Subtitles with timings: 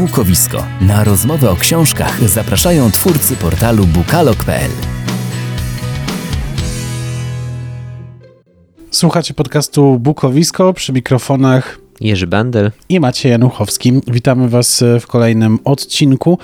[0.00, 0.66] Bukowisko.
[0.80, 4.70] Na rozmowę o książkach zapraszają twórcy portalu bukalog.pl.
[8.90, 12.70] Słuchacie podcastu Bukowisko przy mikrofonach Jerzy Bendel.
[12.88, 13.92] i Maciej Januchowski.
[14.06, 16.38] Witamy Was w kolejnym odcinku.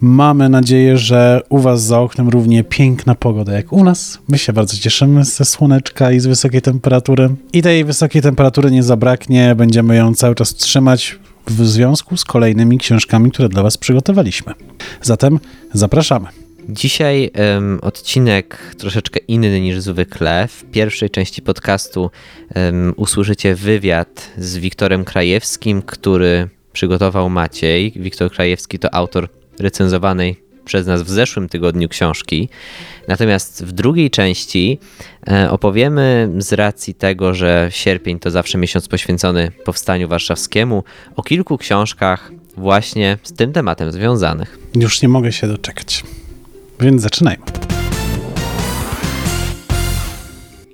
[0.00, 4.18] Mamy nadzieję, że u Was za oknem równie piękna pogoda jak u nas.
[4.28, 7.28] My się bardzo cieszymy ze słoneczka i z wysokiej temperatury.
[7.52, 9.54] I tej wysokiej temperatury nie zabraknie.
[9.54, 14.54] Będziemy ją cały czas trzymać w związku z kolejnymi książkami, które dla Was przygotowaliśmy.
[15.02, 15.38] Zatem
[15.72, 16.28] zapraszamy.
[16.68, 20.48] Dzisiaj em, odcinek troszeczkę inny niż zwykle.
[20.48, 22.10] W pierwszej części podcastu
[22.54, 27.92] em, usłyszycie wywiad z Wiktorem Krajewskim, który przygotował Maciej.
[27.96, 32.48] Wiktor Krajewski to autor recenzowanej przez nas w zeszłym tygodniu książki.
[33.08, 34.78] Natomiast w drugiej części
[35.30, 40.84] e, opowiemy z racji tego, że sierpień to zawsze miesiąc poświęcony powstaniu warszawskiemu,
[41.16, 44.58] o kilku książkach właśnie z tym tematem związanych.
[44.74, 46.04] Już nie mogę się doczekać.
[46.80, 47.44] Więc zaczynajmy.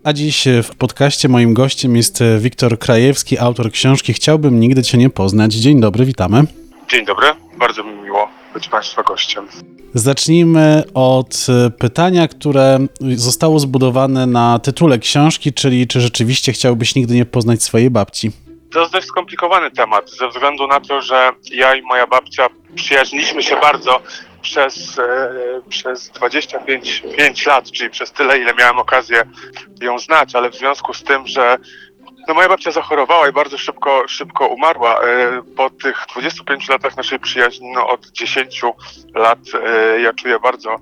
[0.04, 5.10] A dziś w podcaście moim gościem jest Wiktor Krajewski, autor książki Chciałbym nigdy Cię nie
[5.10, 5.54] poznać.
[5.54, 6.44] Dzień dobry, witamy.
[6.90, 7.26] Dzień dobry,
[7.58, 9.48] bardzo mi miło być Państwa gościem.
[9.94, 11.46] Zacznijmy od
[11.78, 12.78] pytania, które
[13.14, 18.30] zostało zbudowane na tytule książki, czyli czy rzeczywiście chciałbyś nigdy nie poznać swojej babci?
[18.72, 23.42] To jest dość skomplikowany temat, ze względu na to, że ja i moja babcia przyjaźniliśmy
[23.42, 24.00] się bardzo
[24.42, 29.22] przez, e, przez 25 5 lat, czyli przez tyle, ile miałem okazję
[29.80, 31.58] ją znać, ale w związku z tym, że
[32.28, 35.00] no moja babcia zachorowała i bardzo szybko, szybko umarła.
[35.00, 38.62] E, po tych 25 latach naszej przyjaźni, no od 10
[39.14, 40.76] lat e, ja czuję bardzo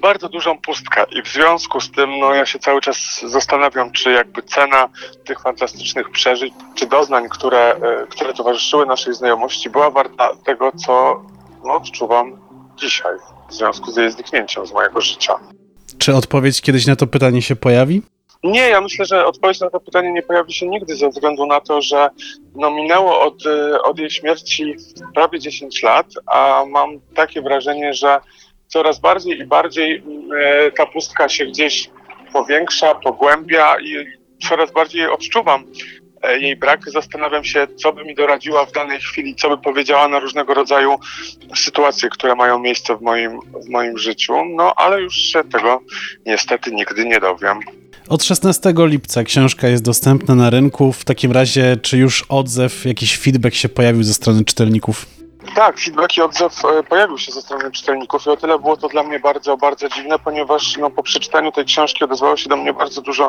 [0.00, 4.12] bardzo dużą pustkę i w związku z tym no, ja się cały czas zastanawiam, czy
[4.12, 4.88] jakby cena
[5.24, 11.22] tych fantastycznych przeżyć, czy doznań, które, e, które towarzyszyły naszej znajomości, była warta tego, co
[11.64, 12.40] no, odczuwam
[12.76, 13.14] dzisiaj
[13.50, 15.34] w związku z jej zniknięciem z mojego życia.
[15.98, 18.02] Czy odpowiedź kiedyś na to pytanie się pojawi?
[18.44, 21.60] Nie, ja myślę, że odpowiedź na to pytanie nie pojawi się nigdy ze względu na
[21.60, 22.10] to, że
[22.54, 24.74] no, minęło od, e, od jej śmierci
[25.14, 28.20] prawie 10 lat, a mam takie wrażenie, że
[28.66, 30.02] coraz bardziej i bardziej
[30.38, 31.90] e, ta pustka się gdzieś
[32.32, 34.06] powiększa, pogłębia i
[34.48, 35.64] coraz bardziej odczuwam
[36.22, 36.90] e, jej brak.
[36.90, 40.98] Zastanawiam się, co by mi doradziła w danej chwili, co by powiedziała na różnego rodzaju
[41.56, 44.44] sytuacje, które mają miejsce w moim, w moim życiu.
[44.44, 45.80] No ale już się tego
[46.26, 47.60] niestety nigdy nie dowiem.
[48.10, 50.92] Od 16 lipca książka jest dostępna na rynku.
[50.92, 55.19] W takim razie, czy już odzew, jakiś feedback się pojawił ze strony czytelników?
[55.54, 58.88] Tak, feedback i odzew e, pojawił się ze strony czytelników i o tyle było to
[58.88, 62.72] dla mnie bardzo, bardzo dziwne, ponieważ no, po przeczytaniu tej książki odezwało się do mnie
[62.72, 63.28] bardzo dużo,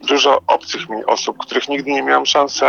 [0.00, 2.64] dużo obcych mi osób, których nigdy nie miałem szansy,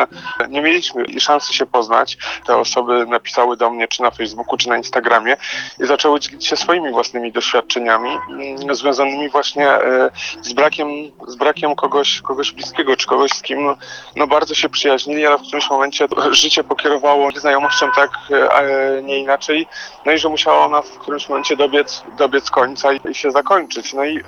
[0.49, 2.17] nie mieliśmy szansy się poznać.
[2.45, 5.37] Te osoby napisały do mnie czy na Facebooku, czy na Instagramie
[5.79, 10.09] i zaczęły dzielić się swoimi własnymi doświadczeniami mm, związanymi właśnie e,
[10.41, 10.87] z brakiem,
[11.27, 13.75] z brakiem kogoś, kogoś bliskiego, czy kogoś z kim
[14.15, 19.67] no bardzo się przyjaźnili, ale w którymś momencie życie pokierowało znajomością tak e, nie inaczej.
[20.05, 23.93] No i że musiała ona w którymś momencie dobiec, dobiec końca i, się zakończyć.
[23.93, 24.19] No i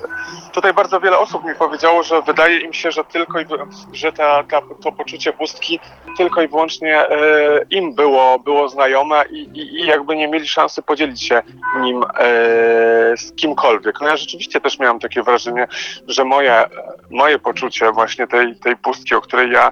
[0.53, 3.45] tutaj bardzo wiele osób mi powiedziało, że wydaje im się, że tylko i,
[3.93, 5.79] że ta, ta, to poczucie pustki
[6.17, 10.81] tylko i wyłącznie e, im było, było znajome i, i, i jakby nie mieli szansy
[10.81, 11.41] podzielić się
[11.81, 12.07] nim e,
[13.17, 14.01] z kimkolwiek.
[14.01, 15.67] No ja rzeczywiście też miałam takie wrażenie,
[16.07, 16.65] że moje,
[17.09, 19.71] moje poczucie właśnie tej, tej pustki, o której ja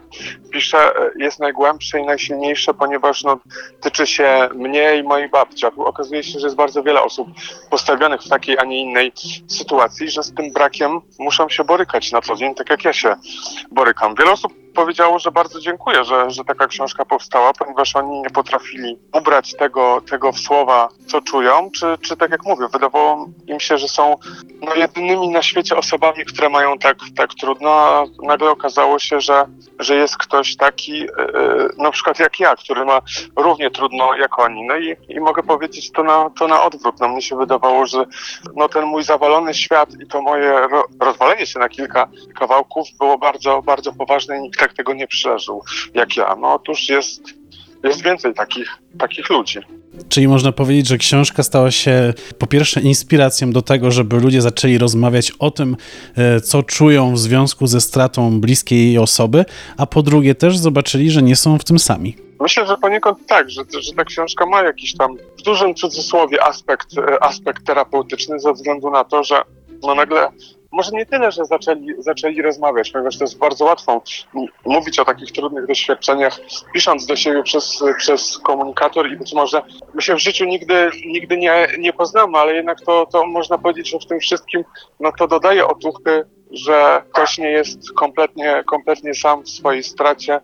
[0.51, 3.39] piszę, jest najgłębsze i najsilniejsze, ponieważ no,
[3.81, 5.65] tyczy się mnie i mojej babci.
[5.65, 7.27] Okazuje się, że jest bardzo wiele osób
[7.69, 9.11] postawionych w takiej, a nie innej
[9.47, 13.15] sytuacji, że z tym brakiem muszą się borykać na co dzień, tak jak ja się
[13.71, 14.15] borykam.
[14.15, 18.97] Wiele osób powiedziało, że bardzo dziękuję, że, że taka książka powstała, ponieważ oni nie potrafili
[19.13, 23.77] ubrać tego, tego w słowa, co czują, czy, czy tak jak mówię, wydawało im się,
[23.77, 24.15] że są
[24.61, 29.45] no, jedynymi na świecie osobami, które mają tak, tak trudno, a nagle okazało się, że,
[29.79, 31.09] że jest ktoś taki, yy,
[31.77, 33.01] na przykład jak ja, który ma
[33.35, 34.67] równie trudno jak oni.
[34.67, 36.99] No i, i mogę powiedzieć to na, to na odwrót.
[36.99, 38.05] No, mnie się wydawało, że
[38.55, 42.07] no, ten mój zawalony świat i to moje ro, rozwalenie się na kilka
[42.39, 46.35] kawałków było bardzo, bardzo poważne i nikt tego nie przeżył jak ja.
[46.41, 47.21] No otóż jest,
[47.83, 48.69] jest więcej takich,
[48.99, 49.59] takich ludzi.
[50.09, 54.77] Czyli można powiedzieć, że książka stała się po pierwsze inspiracją do tego, żeby ludzie zaczęli
[54.77, 55.77] rozmawiać o tym,
[56.15, 59.45] e, co czują w związku ze stratą bliskiej osoby,
[59.77, 62.15] a po drugie też zobaczyli, że nie są w tym sami.
[62.39, 66.87] Myślę, że poniekąd tak, że, że ta książka ma jakiś tam w dużym cudzysłowie aspekt,
[67.21, 69.41] aspekt terapeutyczny ze względu na to, że
[69.83, 70.29] no nagle
[70.77, 74.01] może nie tyle, że zaczęli, zaczęli rozmawiać, ponieważ to jest bardzo łatwo
[74.65, 76.39] mówić o takich trudnych doświadczeniach,
[76.73, 79.61] pisząc do siebie przez, przez komunikator i być może
[79.93, 83.89] my się w życiu nigdy, nigdy nie, nie poznamy, ale jednak to, to można powiedzieć,
[83.89, 84.63] że w tym wszystkim
[84.99, 90.39] no to dodaje otuchy, że ktoś nie jest kompletnie, kompletnie sam w swojej stracie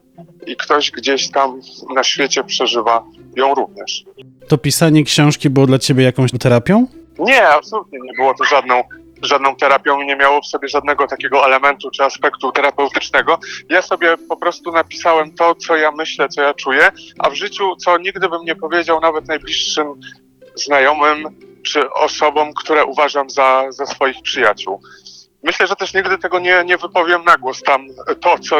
[0.47, 1.61] i ktoś gdzieś tam
[1.95, 3.03] na świecie przeżywa
[3.35, 4.03] ją również.
[4.47, 6.87] To pisanie książki było dla ciebie jakąś terapią?
[7.19, 8.83] Nie, absolutnie nie było to żadną,
[9.23, 13.39] żadną terapią i nie miało w sobie żadnego takiego elementu czy aspektu terapeutycznego.
[13.69, 17.75] Ja sobie po prostu napisałem to, co ja myślę, co ja czuję, a w życiu,
[17.75, 19.87] co nigdy bym nie powiedział nawet najbliższym
[20.55, 21.29] znajomym
[21.65, 24.81] czy osobom, które uważam za, za swoich przyjaciół.
[25.43, 27.87] Myślę, że też nigdy tego nie, nie wypowiem na głos tam
[28.21, 28.57] to, co,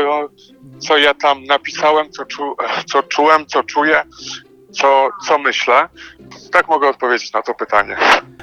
[0.80, 2.56] co ja tam napisałem, co, czu,
[2.92, 4.04] co czułem, co czuję,
[4.74, 5.90] co, co myślę.
[6.52, 7.96] Tak mogę odpowiedzieć na to pytanie.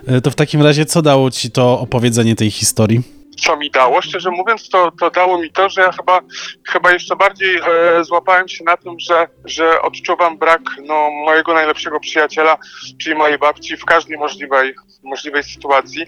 [0.07, 3.20] E, To w takim razie, co dało ci to opowiedzenie tej historii?
[3.37, 4.03] Co mi dało.
[4.03, 6.21] Szczerze mówiąc, to, to dało mi to, że ja chyba,
[6.69, 12.01] chyba jeszcze bardziej e, złapałem się na tym, że, że odczuwam brak no, mojego najlepszego
[12.01, 12.59] przyjaciela,
[13.03, 16.07] czyli mojej babci w każdej możliwej, możliwej sytuacji.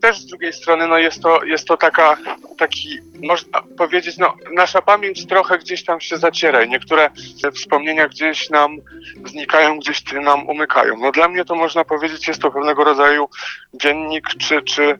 [0.00, 2.16] Też z drugiej strony no, jest, to, jest to taka,
[2.58, 7.10] taki, można powiedzieć, no, nasza pamięć trochę gdzieś tam się zaciera i niektóre
[7.54, 8.76] wspomnienia gdzieś nam
[9.26, 10.94] znikają, gdzieś nam umykają.
[10.98, 13.28] No, dla mnie to można powiedzieć, jest to pewnego rodzaju
[13.74, 14.98] dziennik czy, czy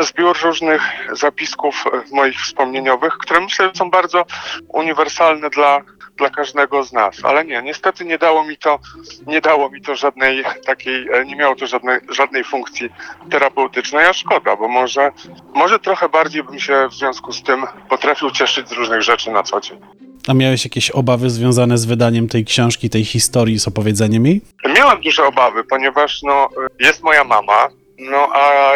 [0.00, 0.82] zbiór różnych
[1.12, 4.24] zapisków e, moich wspomnieniowych, które myślę, że są bardzo
[4.68, 5.80] uniwersalne dla,
[6.16, 7.16] dla każdego z nas.
[7.22, 8.78] Ale nie, niestety nie dało mi to,
[9.26, 12.88] nie dało mi to żadnej takiej, e, nie miało to żadnej, żadnej funkcji
[13.30, 15.12] terapeutycznej, a szkoda, bo może,
[15.54, 19.42] może trochę bardziej bym się w związku z tym potrafił cieszyć z różnych rzeczy na
[19.42, 19.80] co dzień.
[20.28, 24.40] A miałeś jakieś obawy związane z wydaniem tej książki, tej historii, z opowiedzeniem jej?
[24.76, 26.48] Miałem duże obawy, ponieważ no,
[26.80, 27.68] jest moja mama,
[27.98, 28.72] no a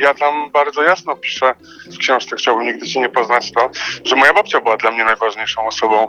[0.00, 1.54] ja tam bardzo jasno piszę
[1.86, 3.70] w książce, chciałbym nigdy cię nie poznać to,
[4.04, 6.08] że moja babcia była dla mnie najważniejszą osobą,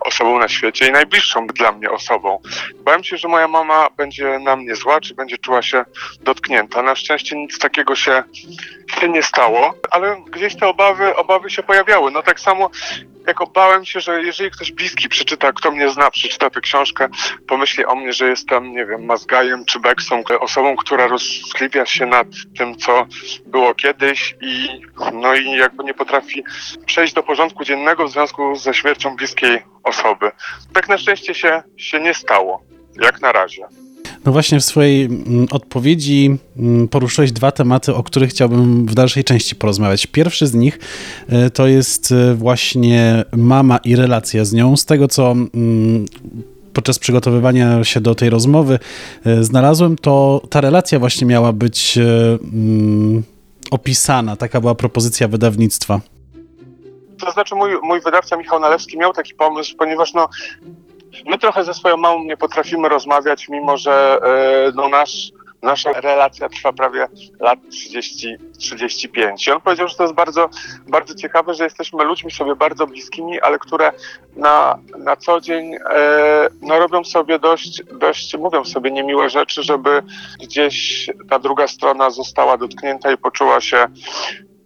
[0.00, 2.42] osobą na świecie i najbliższą dla mnie osobą.
[2.76, 5.84] Bałem się, że moja mama będzie na mnie zła, czy będzie czuła się
[6.20, 6.82] dotknięta.
[6.82, 8.22] Na szczęście nic takiego się,
[9.00, 12.10] się nie stało, ale gdzieś te obawy, obawy się pojawiały.
[12.10, 12.70] No tak samo
[13.28, 17.08] jak obałem się, że jeżeli ktoś bliski przeczyta, kto mnie zna, przeczyta tę książkę,
[17.48, 21.08] pomyśli o mnie, że jestem, nie wiem, mazgajem czy beksą, osobą, która
[21.90, 22.26] się nad
[22.58, 23.06] tym, co
[23.46, 24.68] było kiedyś i
[25.12, 26.44] no i jakby nie potrafi
[26.86, 30.30] przejść do porządku dziennego w związku ze śmiercią bliskiej osoby.
[30.72, 32.62] Tak na szczęście się, się nie stało,
[33.00, 33.62] jak na razie.
[34.24, 39.24] No właśnie w swojej mm, odpowiedzi mm, poruszyłeś dwa tematy, o których chciałbym w dalszej
[39.24, 40.06] części porozmawiać.
[40.06, 40.78] Pierwszy z nich
[41.28, 44.76] e, to jest e, właśnie mama i relacja z nią.
[44.76, 46.06] Z tego, co mm,
[46.78, 48.78] podczas przygotowywania się do tej rozmowy
[49.26, 52.02] e, znalazłem, to ta relacja właśnie miała być e,
[52.42, 53.22] mm,
[53.70, 54.36] opisana.
[54.36, 56.00] Taka była propozycja wydawnictwa.
[57.20, 60.28] To znaczy mój, mój wydawca Michał Nalewski miał taki pomysł, ponieważ no
[61.26, 66.48] my trochę ze swoją mamą nie potrafimy rozmawiać, mimo że e, no nasz, nasza relacja
[66.48, 67.08] trwa prawie
[67.40, 69.46] lat 30, 35.
[69.46, 70.48] I on powiedział, że to jest bardzo,
[70.86, 73.92] bardzo ciekawe, że jesteśmy ludźmi sobie bardzo bliskimi, ale które
[74.36, 80.02] na, na co dzień e, no robią sobie dość, dość, mówią sobie niemiłe rzeczy, żeby
[80.40, 83.86] gdzieś ta druga strona została dotknięta i poczuła się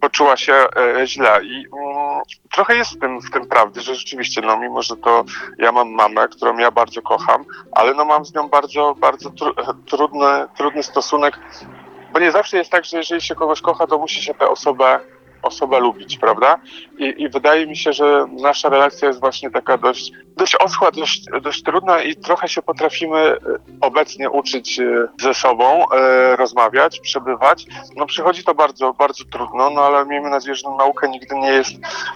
[0.03, 2.02] poczuła się e, źle i mm,
[2.51, 5.25] trochę jest w tym, w tym prawdy, że rzeczywiście, no mimo, że to
[5.57, 9.53] ja mam mamę, którą ja bardzo kocham, ale no mam z nią bardzo, bardzo tru,
[9.85, 11.39] trudny, trudny stosunek,
[12.13, 14.99] bo nie zawsze jest tak, że jeżeli się kogoś kocha, to musi się tę osobę
[15.43, 16.59] osobę lubić, prawda?
[16.97, 21.25] I, I wydaje mi się, że nasza relacja jest właśnie taka dość, dość oschła, dość,
[21.41, 23.37] dość trudna i trochę się potrafimy e,
[23.81, 27.65] obecnie uczyć e, ze sobą, e, rozmawiać, przebywać.
[27.95, 31.73] No przychodzi to bardzo, bardzo trudno, no ale miejmy nadzieję, że nauka nigdy nie jest,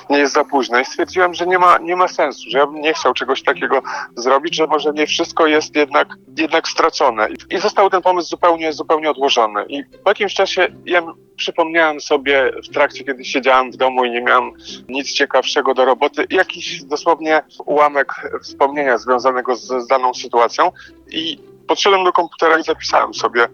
[0.10, 0.80] nie jest za późno.
[0.80, 3.82] I stwierdziłem, że nie ma, nie ma sensu, że ja bym nie chciał czegoś takiego
[4.16, 6.08] zrobić, że może nie wszystko jest jednak,
[6.38, 7.30] jednak stracone.
[7.30, 9.66] I, I został ten pomysł zupełnie, zupełnie odłożony.
[9.70, 11.02] I po jakimś czasie ja
[11.38, 14.52] przypomniałem sobie w trakcie, kiedy siedziałem w domu i nie miałem
[14.90, 20.72] nic ciekawszego do roboty, jakiś dosłownie ułamek wspomnienia związanego z, z daną sytuacją
[21.12, 23.48] i podszedłem do komputera i zapisałem sobie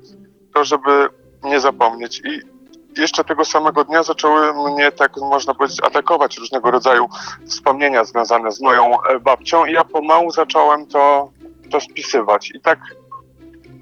[0.54, 1.10] to, żeby
[1.44, 2.22] nie zapomnieć.
[2.26, 2.54] I
[3.02, 7.10] jeszcze tego samego dnia zaczęły mnie, tak można powiedzieć, atakować różnego rodzaju
[7.46, 8.92] wspomnienia związane z moją
[9.22, 11.30] babcią i ja pomału zacząłem to,
[11.72, 12.52] to spisywać.
[12.56, 12.80] I tak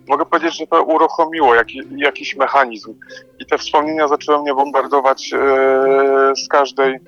[0.08, 2.94] mogę powiedzieć, że to uruchomiło jaki, jakiś mechanizm
[3.40, 5.38] i te wspomnienia zaczęły mnie bombardować e,
[6.36, 7.00] z, każdej,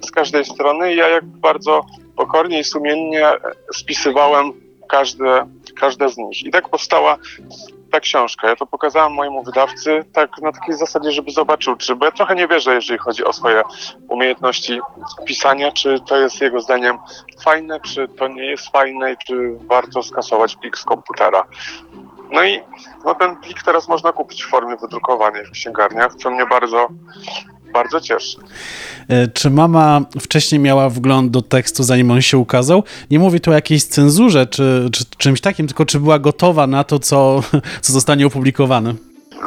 [0.00, 1.84] z każdej strony i ja jak bardzo
[2.16, 3.32] pokornie i sumiennie
[3.74, 4.52] spisywałem
[4.88, 5.46] każde,
[5.80, 6.44] każde z nich.
[6.44, 7.16] I tak powstała
[7.90, 8.48] ta książka.
[8.48, 12.34] Ja to pokazałem mojemu wydawcy tak na takiej zasadzie, żeby zobaczył, czy, bo ja trochę
[12.34, 13.62] nie wierzę, jeżeli chodzi o swoje
[14.08, 14.80] umiejętności
[15.24, 16.98] pisania, czy to jest jego zdaniem
[17.44, 21.44] fajne, czy to nie jest fajne, i czy warto skasować plik z komputera.
[22.32, 22.60] No i
[23.04, 26.88] no ten plik teraz można kupić w formie wydrukowanej w księgarniach, co mnie bardzo,
[27.72, 28.38] bardzo cieszy.
[29.08, 32.84] E, Czy mama wcześniej miała wgląd do tekstu, zanim on się ukazał?
[33.10, 36.84] Nie mówię tu o jakiejś cenzurze czy, czy czymś takim, tylko czy była gotowa na
[36.84, 37.40] to, co,
[37.82, 38.94] co zostanie opublikowane?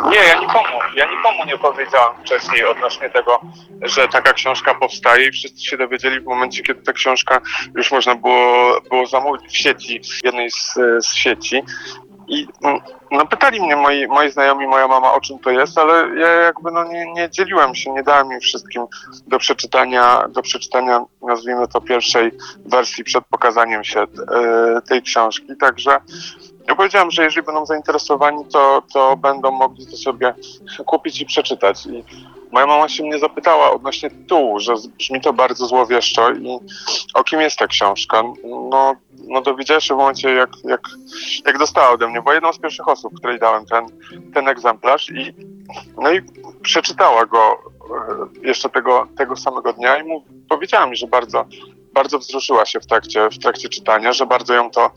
[0.10, 3.40] Nie, ja nikomu, ja nikomu nie powiedziałam wcześniej odnośnie tego,
[3.82, 7.42] że taka książka powstaje i wszyscy się dowiedzieli w momencie, kiedy ta książka
[7.76, 11.62] już można było, było zamówić w sieci, w jednej z, z sieci.
[12.28, 12.80] I mm,
[13.12, 16.72] no, pytali mnie moi, moi znajomi, moja mama, o czym to jest, ale ja jakby
[16.72, 18.86] no, nie, nie dzieliłem się, nie dałem im wszystkim
[19.28, 22.32] do przeczytania, do przeczytania, nazwijmy to, pierwszej
[22.66, 24.06] wersji przed pokazaniem się e,
[24.82, 25.48] tej książki.
[25.60, 26.00] Także
[26.68, 30.34] ja powiedziałem, że jeżeli będą zainteresowani, to, to będą mogli to sobie
[30.86, 31.86] kupić i przeczytać.
[31.86, 32.04] I
[32.52, 36.60] moja mama się mnie zapytała odnośnie tytułu, że brzmi to bardzo złowieszczo i
[37.14, 38.24] o kim jest ta książka.
[38.70, 38.96] No,
[39.28, 40.82] no dowiedziała się w momencie, jak, jak,
[41.46, 43.86] jak dostała ode mnie, bo jedną z pierwszych osób, której dałem ten,
[44.34, 45.34] ten egzemplarz i
[46.02, 46.22] no i
[46.62, 51.46] przeczytała go e, jeszcze tego, tego samego dnia i mu powiedziała mi, że bardzo,
[51.94, 54.92] bardzo wzruszyła się w trakcie, w trakcie czytania, że bardzo ją to,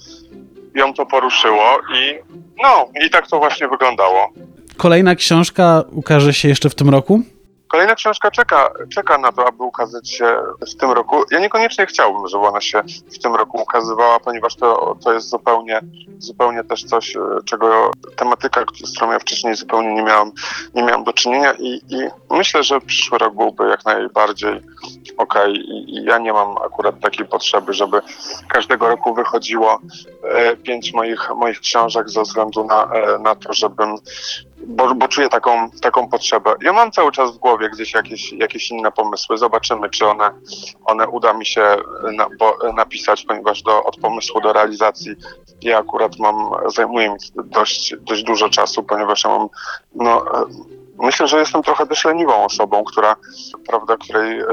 [0.75, 2.18] ją to poruszyło i
[2.62, 4.28] no, i tak to właśnie wyglądało.
[4.76, 7.23] Kolejna książka ukaże się jeszcze w tym roku?
[7.69, 11.25] Kolejna książka czeka, czeka na to, aby ukazać się w tym roku.
[11.31, 12.83] Ja niekoniecznie chciałbym, żeby ona się
[13.15, 15.81] w tym roku ukazywała, ponieważ to, to jest zupełnie,
[16.19, 20.33] zupełnie też coś, e, czego tematyka, z którą ja wcześniej zupełnie nie miałam,
[20.75, 21.97] nie miałam do czynienia i, i
[22.31, 24.61] myślę, że przyszły rok byłby jak najbardziej
[25.17, 28.01] okej I, i ja nie mam akurat takiej potrzeby, żeby
[28.49, 29.81] każdego roku wychodziło
[30.23, 33.97] e, pięć moich, moich książek ze względu na, e, na to, żebym
[34.67, 36.55] bo, bo czuję taką, taką potrzebę.
[36.63, 39.39] Ja mam cały czas w głowie gdzieś jakieś, jakieś inne pomysły.
[39.39, 40.31] Zobaczymy, czy one,
[40.85, 41.77] one uda mi się
[42.13, 45.17] na, bo, napisać, ponieważ do, od pomysłu do realizacji
[45.63, 49.49] ja akurat mam, zajmuje mi dość, dość dużo czasu, ponieważ ja mam,
[49.95, 50.45] no, e,
[50.99, 53.17] myślę, że jestem trochę też leniwą osobą, która,
[53.69, 54.47] prawda, której e,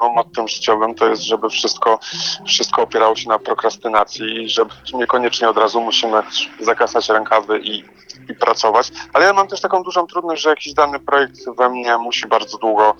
[0.00, 1.98] no, mottem życiowym to jest, żeby wszystko,
[2.46, 4.62] wszystko opierało się na prokrastynacji i że
[4.94, 6.22] niekoniecznie od razu musimy
[6.60, 7.84] zakasać rękawy i
[8.28, 11.96] i pracować, ale ja mam też taką dużą trudność, że jakiś dany projekt we mnie
[11.96, 12.94] musi bardzo długo,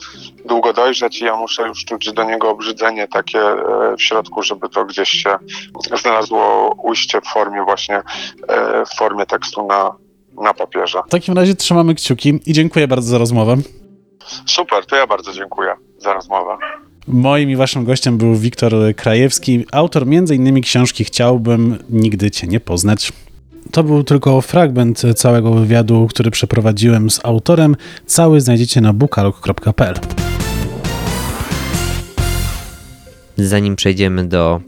[0.45, 4.69] długo dojrzeć i ja muszę już czuć do niego obrzydzenie takie e, w środku, żeby
[4.69, 5.38] to gdzieś się
[6.02, 8.02] znalazło ujście w formie właśnie,
[8.49, 9.95] e, w formie tekstu na,
[10.40, 10.99] na papierze.
[11.06, 13.56] W takim razie trzymamy kciuki i dziękuję bardzo za rozmowę.
[14.47, 16.56] Super, to ja bardzo dziękuję za rozmowę.
[17.09, 20.61] Moim i waszym gościem był Wiktor Krajewski, autor m.in.
[20.62, 23.12] książki Chciałbym nigdy cię nie poznać.
[23.73, 27.76] To był tylko fragment całego wywiadu, który przeprowadziłem z autorem.
[28.06, 29.94] Cały znajdziecie na bookalog.pl.
[33.37, 34.61] Zanim przejdziemy do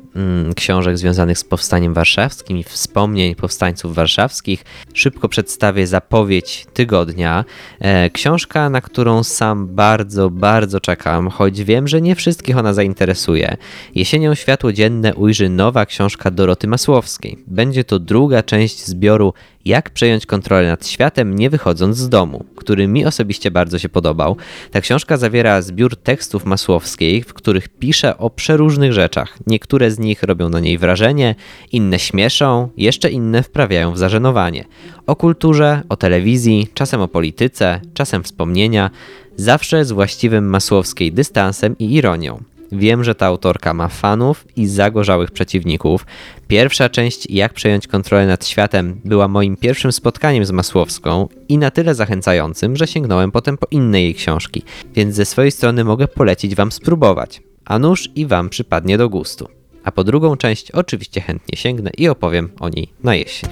[0.57, 4.65] książek związanych z powstaniem warszawskim i wspomnień powstańców warszawskich,
[4.95, 7.45] szybko przedstawię zapowiedź tygodnia.
[7.81, 13.57] E, książka, na którą sam bardzo, bardzo czekam, choć wiem, że nie wszystkich ona zainteresuje.
[13.95, 17.39] Jesienią światło dzienne ujrzy nowa książka Doroty Masłowskiej.
[17.47, 22.89] Będzie to druga część zbioru jak przejąć kontrolę nad światem, nie wychodząc z domu, który
[22.89, 24.37] mi osobiście bardzo się podobał.
[24.71, 29.39] Ta książka zawiera zbiór tekstów Masłowskiej, w których pisze o przeróżnych rzeczach.
[29.47, 31.35] Niektóre z nich robią na niej wrażenie,
[31.73, 34.65] inne śmieszą, jeszcze inne wprawiają w zażenowanie.
[35.07, 38.91] O kulturze, o telewizji, czasem o polityce, czasem wspomnienia,
[39.37, 42.52] zawsze z właściwym Masłowskiej dystansem i ironią.
[42.73, 46.07] Wiem, że ta autorka ma fanów i zagorzałych przeciwników.
[46.49, 51.71] Pierwsza część Jak przejąć kontrolę nad światem była moim pierwszym spotkaniem z Masłowską i na
[51.71, 54.63] tyle zachęcającym, że sięgnąłem potem po inne jej książki,
[54.95, 57.43] więc ze swojej strony mogę polecić Wam spróbować.
[57.65, 59.49] A nuż i Wam przypadnie do gustu.
[59.85, 63.51] A po drugą część oczywiście chętnie sięgnę i opowiem o niej na jesień.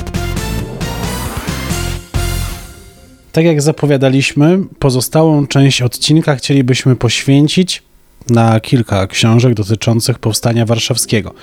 [3.32, 7.82] Tak jak zapowiadaliśmy, pozostałą część odcinka chcielibyśmy poświęcić
[8.30, 11.34] na kilka książek dotyczących powstania warszawskiego.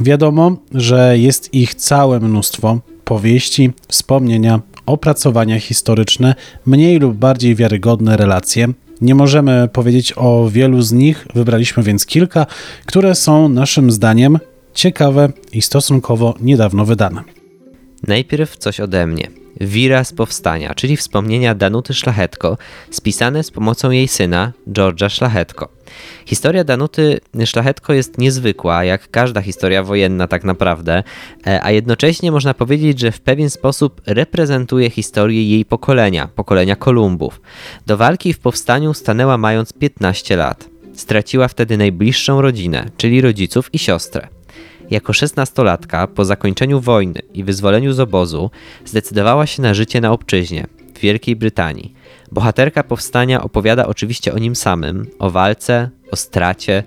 [0.00, 6.34] Wiadomo, że jest ich całe mnóstwo powieści, wspomnienia, opracowania historyczne,
[6.66, 8.68] mniej lub bardziej wiarygodne relacje.
[9.00, 12.46] Nie możemy powiedzieć o wielu z nich, wybraliśmy więc kilka,
[12.86, 14.38] które są naszym zdaniem
[14.74, 17.22] ciekawe i stosunkowo niedawno wydane.
[18.06, 19.43] Najpierw coś ode mnie.
[19.60, 22.58] Wira z powstania, czyli wspomnienia Danuty Szlachetko,
[22.90, 25.68] spisane z pomocą jej syna, George'a Szlachetko.
[26.26, 31.02] Historia Danuty Szlachetko jest niezwykła, jak każda historia wojenna tak naprawdę,
[31.46, 37.40] e, a jednocześnie można powiedzieć, że w pewien sposób reprezentuje historię jej pokolenia, pokolenia Kolumbów.
[37.86, 40.68] Do walki w powstaniu stanęła mając 15 lat.
[40.94, 44.33] Straciła wtedy najbliższą rodzinę, czyli rodziców i siostrę.
[44.94, 48.50] Jako szesnastolatka, po zakończeniu wojny i wyzwoleniu z obozu,
[48.84, 51.94] zdecydowała się na życie na obczyźnie, w Wielkiej Brytanii.
[52.32, 56.82] Bohaterka powstania opowiada oczywiście o nim samym, o walce, o stracie,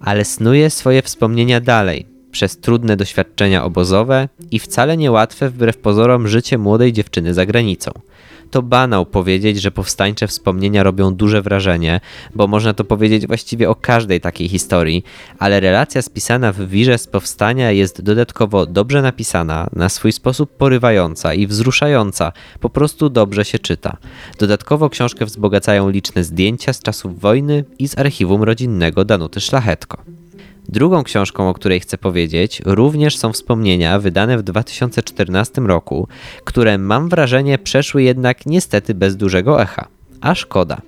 [0.00, 6.58] ale snuje swoje wspomnienia dalej, przez trudne doświadczenia obozowe i wcale niełatwe wbrew pozorom życie
[6.58, 7.90] młodej dziewczyny za granicą
[8.50, 12.00] to banał powiedzieć, że powstańcze wspomnienia robią duże wrażenie,
[12.34, 15.04] bo można to powiedzieć właściwie o każdej takiej historii,
[15.38, 21.34] ale relacja spisana w wirze z powstania jest dodatkowo dobrze napisana, na swój sposób porywająca
[21.34, 23.96] i wzruszająca, po prostu dobrze się czyta.
[24.38, 30.23] Dodatkowo książkę wzbogacają liczne zdjęcia z czasów wojny i z archiwum rodzinnego Danuty Szlachetko.
[30.68, 36.08] Drugą książką, o której chcę powiedzieć, również są wspomnienia wydane w 2014 roku,
[36.44, 39.88] które mam wrażenie przeszły jednak niestety bez dużego echa.
[40.20, 40.80] A szkoda.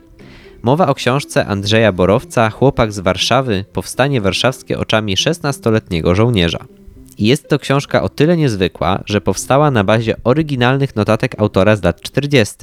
[0.63, 6.59] Mowa o książce Andrzeja Borowca Chłopak z Warszawy Powstanie warszawskie oczami 16-letniego żołnierza.
[7.19, 12.01] Jest to książka o tyle niezwykła, że powstała na bazie oryginalnych notatek autora z lat
[12.01, 12.57] 40.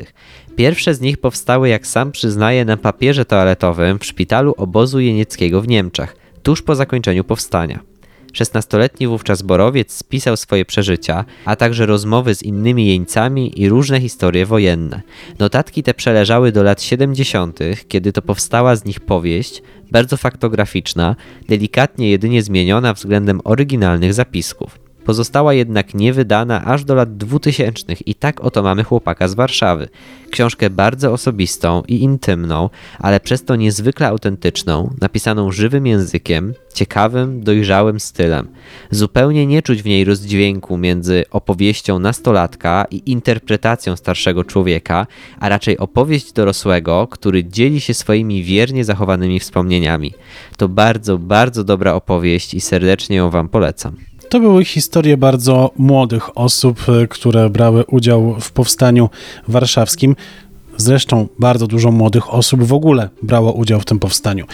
[0.56, 5.68] Pierwsze z nich powstały, jak sam przyznaje, na papierze toaletowym w szpitalu obozu jenieckiego w
[5.68, 7.80] Niemczech tuż po zakończeniu powstania.
[8.34, 14.46] 16-letni wówczas Borowiec spisał swoje przeżycia, a także rozmowy z innymi jeńcami i różne historie
[14.46, 15.02] wojenne.
[15.40, 21.16] Notatki te przeleżały do lat 70., kiedy to powstała z nich powieść, bardzo faktograficzna,
[21.50, 24.83] delikatnie jedynie zmieniona względem oryginalnych zapisków.
[25.06, 29.90] Pozostała jednak niewydana aż do lat 2000 i tak oto mamy chłopaka z Warszawy.
[30.32, 32.70] Książkę bardzo osobistą i intymną,
[33.00, 38.48] ale przez to niezwykle autentyczną, napisaną żywym językiem, ciekawym, dojrzałym stylem.
[38.92, 45.08] Zupełnie nie czuć w niej rozdźwięku między opowieścią nastolatka i interpretacją starszego człowieka,
[45.40, 50.14] a raczej opowieść dorosłego, który dzieli się swoimi wiernie zachowanymi wspomnieniami.
[50.58, 54.13] To bardzo, bardzo dobra opowieść i serdecznie ją Wam polecam.
[54.30, 59.10] To były historie bardzo młodych osób, e, które brały udział w powstaniu
[59.48, 60.16] warszawskim.
[60.78, 64.46] Zresztą bardzo dużo młodych osób w ogóle brało udział w tym powstaniu.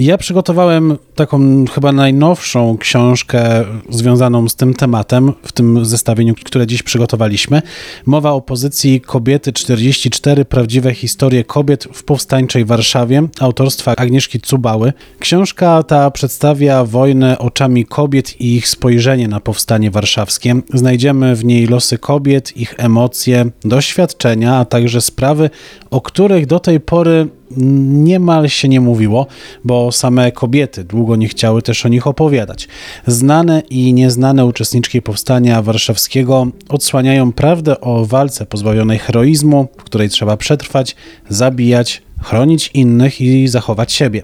[0.00, 6.82] Ja przygotowałem taką chyba najnowszą książkę związaną z tym tematem w tym zestawieniu, które dziś
[6.82, 7.62] przygotowaliśmy.
[8.06, 14.92] Mowa o pozycji Kobiety 44 prawdziwe historie kobiet w powstańczej Warszawie autorstwa Agnieszki Cubały.
[15.18, 20.60] Książka ta przedstawia wojnę oczami kobiet i ich spojrzenie na powstanie warszawskie.
[20.74, 25.50] Znajdziemy w niej losy kobiet, ich emocje, doświadczenia, a także sprawy,
[25.90, 29.26] o których do tej pory niemal się nie mówiło,
[29.64, 32.68] bo same kobiety długo nie chciały też o nich opowiadać.
[33.06, 40.36] Znane i nieznane uczestniczki powstania warszawskiego odsłaniają prawdę o walce pozbawionej heroizmu, w której trzeba
[40.36, 40.96] przetrwać,
[41.28, 44.22] zabijać, chronić innych i zachować siebie.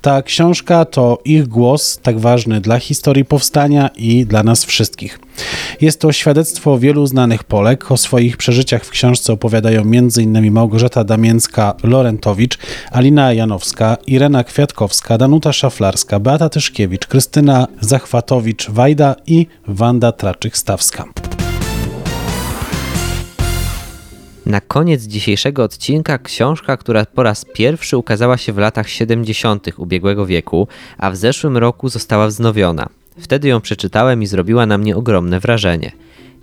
[0.00, 5.18] Ta książka to ich głos, tak ważny dla historii powstania i dla nas wszystkich.
[5.80, 7.90] Jest to świadectwo wielu znanych Polek.
[7.90, 10.52] O swoich przeżyciach w książce opowiadają m.in.
[10.52, 12.58] Małgorzata Damięcka-Lorentowicz,
[12.90, 21.31] Alina Janowska, Irena Kwiatkowska, Danuta Szaflarska, Beata Tyszkiewicz, Krystyna Zachwatowicz-Wajda i Wanda Traczyk-Stawska.
[24.46, 29.66] Na koniec dzisiejszego odcinka książka, która po raz pierwszy ukazała się w latach 70.
[29.76, 32.88] ubiegłego wieku, a w zeszłym roku została wznowiona.
[33.18, 35.92] Wtedy ją przeczytałem i zrobiła na mnie ogromne wrażenie.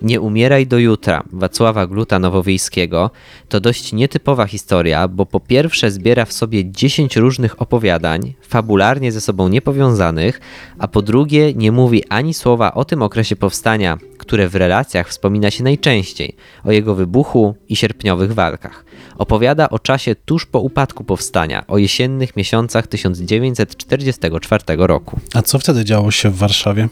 [0.02, 3.10] Nie umieraj do jutra Wacława Gluta Nowowiejskiego
[3.48, 9.20] to dość nietypowa historia, bo po pierwsze zbiera w sobie 10 różnych opowiadań, fabularnie ze
[9.20, 10.40] sobą niepowiązanych,
[10.78, 15.50] a po drugie nie mówi ani słowa o tym okresie powstania, które w relacjach wspomina
[15.50, 18.84] się najczęściej, o jego wybuchu i sierpniowych walkach.
[19.18, 25.20] Opowiada o czasie tuż po upadku powstania, o jesiennych miesiącach 1944 roku.
[25.34, 26.88] A co wtedy działo się w Warszawie?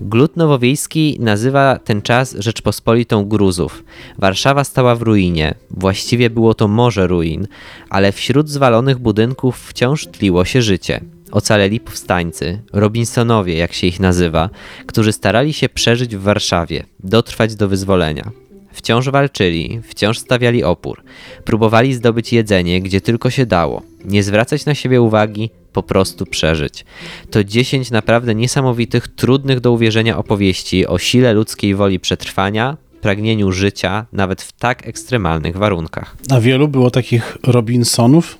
[0.00, 3.84] Glut Nowowiejski nazywa ten czas Rzeczpospolitą Gruzów.
[4.18, 7.46] Warszawa stała w ruinie, właściwie było to morze ruin,
[7.90, 11.00] ale wśród zwalonych budynków wciąż tliło się życie.
[11.32, 14.50] Ocaleli powstańcy, Robinsonowie, jak się ich nazywa,
[14.86, 18.30] którzy starali się przeżyć w Warszawie, dotrwać do wyzwolenia.
[18.72, 21.02] Wciąż walczyli, wciąż stawiali opór,
[21.44, 26.84] próbowali zdobyć jedzenie, gdzie tylko się dało, nie zwracać na siebie uwagi, po prostu przeżyć.
[27.30, 34.06] To dziesięć naprawdę niesamowitych, trudnych do uwierzenia opowieści o sile ludzkiej woli przetrwania, pragnieniu życia,
[34.12, 36.16] nawet w tak ekstremalnych warunkach.
[36.30, 38.38] A wielu było takich Robinsonów?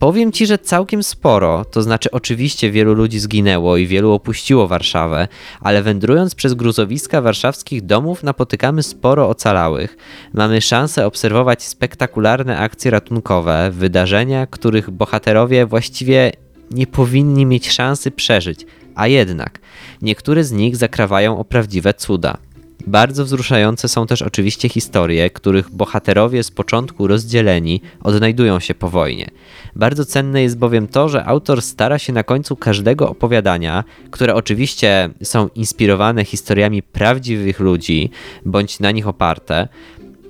[0.00, 5.28] Powiem ci, że całkiem sporo, to znaczy oczywiście wielu ludzi zginęło i wielu opuściło Warszawę,
[5.60, 9.96] ale wędrując przez gruzowiska warszawskich domów napotykamy sporo ocalałych.
[10.34, 16.32] Mamy szansę obserwować spektakularne akcje ratunkowe, wydarzenia, których bohaterowie właściwie
[16.70, 19.60] nie powinni mieć szansy przeżyć, a jednak
[20.02, 22.38] niektóre z nich zakrawają o prawdziwe cuda.
[22.86, 29.30] Bardzo wzruszające są też oczywiście historie, których bohaterowie z początku rozdzieleni odnajdują się po wojnie.
[29.76, 35.10] Bardzo cenne jest bowiem to, że autor stara się na końcu każdego opowiadania, które oczywiście
[35.22, 38.10] są inspirowane historiami prawdziwych ludzi
[38.46, 39.68] bądź na nich oparte,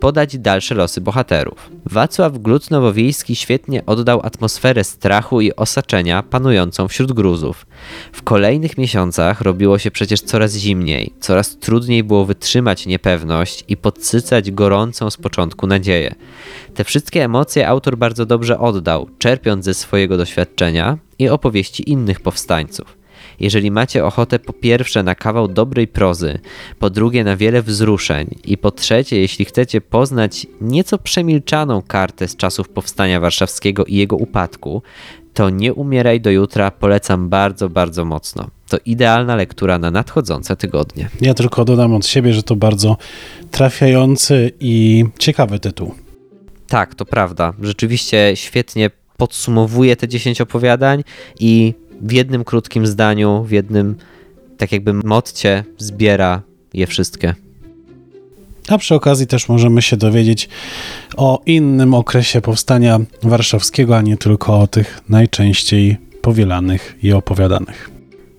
[0.00, 1.70] podać dalsze losy bohaterów.
[1.86, 7.66] Wacław Glut-Nowowiejski świetnie oddał atmosferę strachu i osaczenia panującą wśród Gruzów.
[8.12, 14.50] W kolejnych miesiącach robiło się przecież coraz zimniej, coraz trudniej było wytrzymać niepewność i podsycać
[14.50, 16.14] gorącą z początku nadzieję.
[16.74, 22.99] Te wszystkie emocje autor bardzo dobrze oddał, czerpiąc ze swojego doświadczenia i opowieści innych powstańców.
[23.40, 26.38] Jeżeli macie ochotę po pierwsze na kawał dobrej prozy,
[26.79, 32.37] po drugie na wiele wzruszeń i po trzecie, jeśli chcecie poznać nieco przemilczaną kartę z
[32.37, 34.83] czasów powstania warszawskiego i jego upadku,
[35.35, 38.46] to Nie umieraj do jutra polecam bardzo, bardzo mocno.
[38.68, 41.09] To idealna lektura na nadchodzące tygodnie.
[41.20, 42.96] Ja tylko dodam od siebie, że to bardzo
[43.50, 45.94] trafiający i ciekawy tytuł.
[46.68, 47.53] Tak, to prawda.
[47.62, 51.05] Rzeczywiście świetnie podsumowuje te 10 opowiadań
[51.40, 53.96] i w jednym krótkim zdaniu, w jednym
[54.56, 56.42] tak jakby motcie zbiera
[56.74, 57.34] je wszystkie.
[58.68, 60.48] A przy okazji też możemy się dowiedzieć
[61.16, 67.90] o innym okresie powstania warszawskiego, a nie tylko o tych najczęściej powielanych i opowiadanych.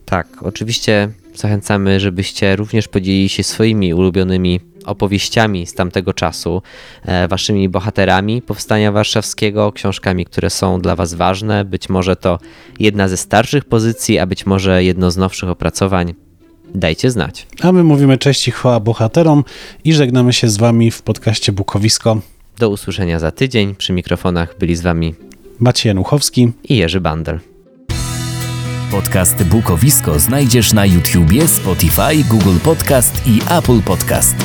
[0.05, 6.61] Tak, oczywiście zachęcamy, żebyście również podzielili się swoimi ulubionymi opowieściami z tamtego czasu,
[7.05, 11.65] e, waszymi bohaterami powstania warszawskiego, książkami, które są dla was ważne.
[11.65, 12.39] Być może to
[12.79, 16.13] jedna ze starszych pozycji, a być może jedno z nowszych opracowań.
[16.75, 17.47] Dajcie znać.
[17.61, 19.43] A my mówimy cześć i chwała bohaterom
[19.83, 22.21] i żegnamy się z wami w podcaście Bukowisko.
[22.57, 23.75] Do usłyszenia za tydzień.
[23.75, 25.15] Przy mikrofonach byli z wami
[25.59, 27.50] Maciej Januchowski i Jerzy Bandel.
[28.91, 34.35] Podcast Bukowisko znajdziesz na YouTubie, Spotify, Google Podcast i Apple Podcast.